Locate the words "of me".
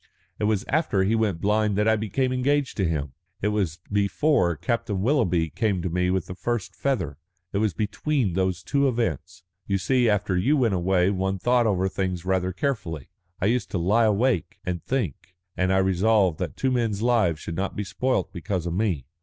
18.65-19.05